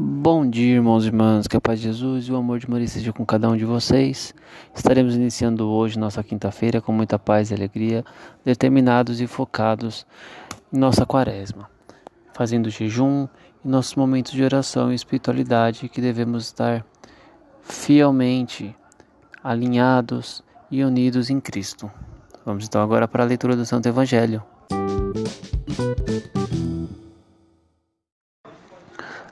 Bom 0.00 0.48
dia, 0.48 0.76
irmãos 0.76 1.02
e 1.02 1.08
irmãs, 1.08 1.48
que 1.48 1.56
a 1.56 1.60
paz 1.60 1.80
de 1.80 1.86
Jesus 1.86 2.26
e 2.26 2.32
o 2.32 2.36
amor 2.36 2.60
de 2.60 2.70
Maria 2.70 2.86
seja 2.86 3.12
com 3.12 3.26
cada 3.26 3.48
um 3.48 3.56
de 3.56 3.64
vocês. 3.64 4.32
Estaremos 4.72 5.16
iniciando 5.16 5.68
hoje 5.68 5.98
nossa 5.98 6.22
quinta-feira 6.22 6.80
com 6.80 6.92
muita 6.92 7.18
paz 7.18 7.50
e 7.50 7.54
alegria, 7.54 8.04
determinados 8.44 9.20
e 9.20 9.26
focados 9.26 10.06
em 10.72 10.78
nossa 10.78 11.04
quaresma, 11.04 11.68
fazendo 12.32 12.70
jejum 12.70 13.26
e 13.64 13.68
nossos 13.68 13.96
momentos 13.96 14.30
de 14.30 14.44
oração 14.44 14.92
e 14.92 14.94
espiritualidade 14.94 15.88
que 15.88 16.00
devemos 16.00 16.44
estar 16.44 16.86
fielmente 17.60 18.76
alinhados 19.42 20.44
e 20.70 20.84
unidos 20.84 21.28
em 21.28 21.40
Cristo. 21.40 21.90
Vamos 22.46 22.64
então 22.66 22.80
agora 22.80 23.08
para 23.08 23.24
a 23.24 23.26
leitura 23.26 23.56
do 23.56 23.66
Santo 23.66 23.88
Evangelho. 23.88 24.44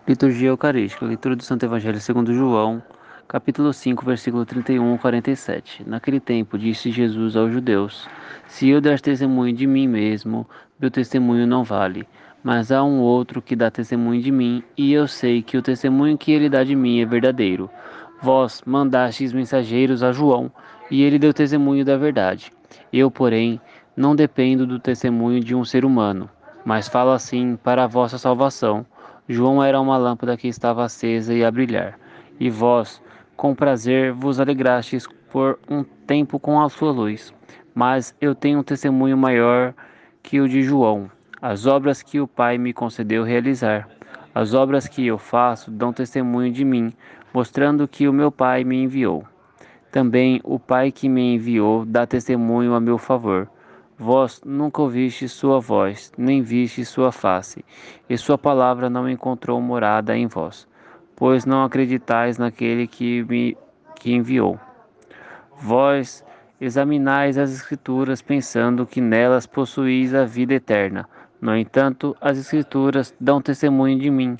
Liturgia 0.08 0.50
Eucarística, 0.50 1.04
leitura 1.04 1.34
do 1.34 1.42
Santo 1.42 1.66
Evangelho 1.66 2.00
segundo 2.00 2.32
João, 2.32 2.80
capítulo 3.26 3.72
5, 3.72 4.04
versículo 4.04 4.46
31 4.46 4.92
ao 4.92 4.98
47. 4.98 5.82
Naquele 5.84 6.20
tempo 6.20 6.56
disse 6.56 6.92
Jesus 6.92 7.34
aos 7.34 7.52
judeus: 7.52 8.08
Se 8.46 8.68
eu 8.68 8.80
der 8.80 9.00
testemunho 9.00 9.52
de 9.52 9.66
mim 9.66 9.88
mesmo, 9.88 10.48
meu 10.78 10.92
testemunho 10.92 11.44
não 11.44 11.64
vale. 11.64 12.06
Mas 12.44 12.70
há 12.70 12.84
um 12.84 13.00
outro 13.00 13.42
que 13.42 13.56
dá 13.56 13.68
testemunho 13.68 14.22
de 14.22 14.30
mim, 14.30 14.62
e 14.78 14.92
eu 14.92 15.08
sei 15.08 15.42
que 15.42 15.56
o 15.56 15.62
testemunho 15.62 16.16
que 16.16 16.30
ele 16.30 16.48
dá 16.48 16.62
de 16.62 16.76
mim 16.76 17.00
é 17.00 17.04
verdadeiro. 17.04 17.68
Vós 18.22 18.62
mandastes 18.64 19.32
mensageiros 19.32 20.04
a 20.04 20.12
João, 20.12 20.52
e 20.88 21.02
ele 21.02 21.18
deu 21.18 21.34
testemunho 21.34 21.84
da 21.84 21.96
verdade. 21.96 22.52
Eu, 22.92 23.10
porém, 23.10 23.60
não 23.96 24.14
dependo 24.14 24.68
do 24.68 24.78
testemunho 24.78 25.40
de 25.40 25.52
um 25.52 25.64
ser 25.64 25.84
humano, 25.84 26.30
mas 26.64 26.86
falo 26.86 27.10
assim 27.10 27.56
para 27.56 27.82
a 27.82 27.88
vossa 27.88 28.18
salvação. 28.18 28.86
João 29.28 29.62
era 29.62 29.80
uma 29.80 29.96
lâmpada 29.96 30.36
que 30.36 30.46
estava 30.46 30.84
acesa 30.84 31.34
e 31.34 31.44
a 31.44 31.50
brilhar, 31.50 31.98
e 32.38 32.48
vós, 32.48 33.02
com 33.36 33.54
prazer, 33.54 34.12
vos 34.12 34.38
alegrastes 34.38 35.06
por 35.30 35.58
um 35.68 35.82
tempo 35.82 36.38
com 36.38 36.60
a 36.60 36.68
sua 36.68 36.92
luz. 36.92 37.34
Mas 37.74 38.14
eu 38.20 38.34
tenho 38.34 38.60
um 38.60 38.62
testemunho 38.62 39.16
maior 39.16 39.74
que 40.22 40.40
o 40.40 40.48
de 40.48 40.62
João, 40.62 41.10
as 41.42 41.66
obras 41.66 42.02
que 42.02 42.20
o 42.20 42.26
Pai 42.26 42.56
me 42.56 42.72
concedeu 42.72 43.24
realizar. 43.24 43.88
As 44.34 44.54
obras 44.54 44.86
que 44.86 45.06
eu 45.06 45.18
faço 45.18 45.70
dão 45.70 45.92
testemunho 45.92 46.52
de 46.52 46.64
mim, 46.64 46.92
mostrando 47.34 47.88
que 47.88 48.06
o 48.06 48.12
meu 48.12 48.30
Pai 48.30 48.64
me 48.64 48.82
enviou. 48.82 49.24
Também 49.90 50.40
o 50.44 50.58
Pai 50.58 50.92
que 50.92 51.08
me 51.08 51.34
enviou 51.34 51.84
dá 51.84 52.06
testemunho 52.06 52.74
a 52.74 52.80
meu 52.80 52.96
favor. 52.96 53.48
Vós 53.98 54.42
nunca 54.44 54.82
ouviste 54.82 55.26
sua 55.26 55.58
voz, 55.58 56.12
nem 56.18 56.42
viste 56.42 56.84
sua 56.84 57.10
face, 57.10 57.64
e 58.10 58.18
sua 58.18 58.36
palavra 58.36 58.90
não 58.90 59.08
encontrou 59.08 59.58
morada 59.58 60.14
em 60.14 60.26
vós, 60.26 60.68
pois 61.16 61.46
não 61.46 61.64
acreditais 61.64 62.36
naquele 62.36 62.86
que 62.86 63.24
me 63.24 63.56
que 63.94 64.12
enviou. 64.12 64.60
Vós 65.58 66.22
examinais 66.60 67.38
as 67.38 67.50
Escrituras 67.50 68.20
pensando 68.20 68.86
que 68.86 69.00
nelas 69.00 69.46
possuís 69.46 70.12
a 70.12 70.26
vida 70.26 70.52
eterna. 70.52 71.08
No 71.40 71.56
entanto, 71.56 72.14
as 72.20 72.36
Escrituras 72.36 73.14
dão 73.18 73.40
testemunho 73.40 73.98
de 73.98 74.10
mim, 74.10 74.36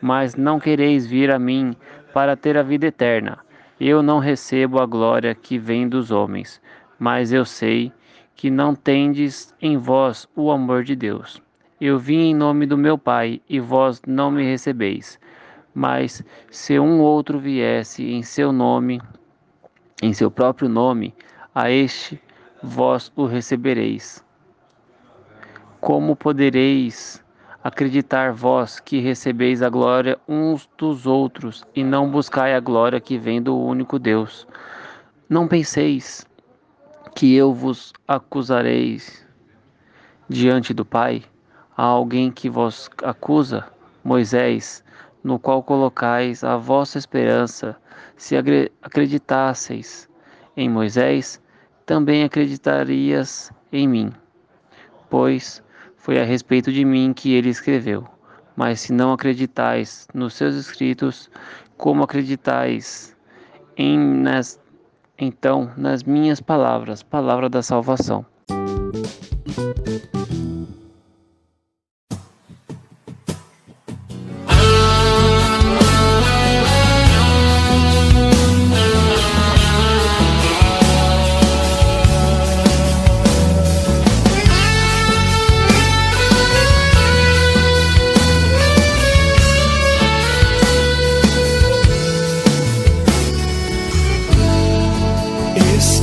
mas 0.00 0.34
não 0.34 0.58
quereis 0.58 1.06
vir 1.06 1.30
a 1.30 1.38
mim 1.38 1.76
para 2.14 2.36
ter 2.36 2.56
a 2.56 2.62
vida 2.62 2.86
eterna. 2.86 3.38
Eu 3.78 4.02
não 4.02 4.18
recebo 4.18 4.80
a 4.80 4.86
glória 4.86 5.34
que 5.34 5.58
vem 5.58 5.86
dos 5.86 6.10
homens, 6.10 6.58
mas 6.98 7.34
eu 7.34 7.44
sei 7.44 7.92
que 8.34 8.50
não 8.50 8.74
tendes 8.74 9.54
em 9.60 9.76
vós 9.76 10.28
o 10.34 10.50
amor 10.50 10.84
de 10.84 10.96
Deus. 10.96 11.40
Eu 11.80 11.98
vim 11.98 12.30
em 12.30 12.34
nome 12.34 12.66
do 12.66 12.78
meu 12.78 12.96
Pai, 12.96 13.40
e 13.48 13.60
vós 13.60 14.00
não 14.06 14.30
me 14.30 14.44
recebeis. 14.44 15.18
Mas 15.74 16.24
se 16.50 16.78
um 16.78 17.00
outro 17.00 17.38
viesse 17.38 18.04
em 18.10 18.22
seu 18.22 18.52
nome, 18.52 19.00
em 20.02 20.12
seu 20.12 20.30
próprio 20.30 20.68
nome, 20.68 21.14
a 21.54 21.70
este 21.70 22.20
vós 22.62 23.12
o 23.16 23.26
recebereis. 23.26 24.24
Como 25.80 26.16
podereis 26.16 27.22
acreditar 27.62 28.32
vós 28.32 28.80
que 28.80 29.00
recebeis 29.00 29.62
a 29.62 29.68
glória 29.68 30.18
uns 30.28 30.68
dos 30.78 31.06
outros 31.06 31.64
e 31.74 31.82
não 31.82 32.10
buscai 32.10 32.54
a 32.54 32.60
glória 32.60 33.00
que 33.00 33.18
vem 33.18 33.42
do 33.42 33.58
único 33.58 33.98
Deus? 33.98 34.46
Não 35.28 35.48
penseis 35.48 36.26
que 37.14 37.34
eu 37.34 37.52
vos 37.54 37.92
acusareis 38.08 39.24
diante 40.28 40.74
do 40.74 40.84
Pai? 40.84 41.22
Há 41.76 41.84
alguém 41.84 42.30
que 42.30 42.50
vos 42.50 42.90
acusa, 43.02 43.64
Moisés, 44.02 44.84
no 45.22 45.38
qual 45.38 45.62
colocais 45.62 46.42
a 46.42 46.56
vossa 46.56 46.98
esperança. 46.98 47.76
Se 48.16 48.36
acreditasseis 48.82 50.08
em 50.56 50.68
Moisés, 50.68 51.40
também 51.86 52.24
acreditarias 52.24 53.52
em 53.72 53.88
mim, 53.88 54.12
pois 55.10 55.62
foi 55.96 56.20
a 56.20 56.24
respeito 56.24 56.72
de 56.72 56.84
mim 56.84 57.12
que 57.12 57.32
ele 57.32 57.48
escreveu. 57.48 58.06
Mas 58.56 58.80
se 58.80 58.92
não 58.92 59.12
acreditais 59.12 60.06
nos 60.14 60.34
seus 60.34 60.54
escritos, 60.54 61.30
como 61.76 62.04
acreditais 62.04 63.16
em 63.76 63.98
nas 63.98 64.60
então 65.18 65.70
nas 65.76 66.02
minhas 66.02 66.40
palavras, 66.40 67.02
palavra 67.02 67.48
da 67.48 67.62
salvação. 67.62 68.24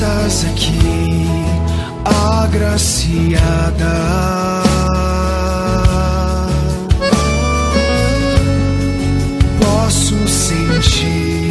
Estás 0.01 0.45
aqui, 0.45 1.27
agraciada. 2.03 3.93
Posso 9.59 10.27
sentir 10.27 11.50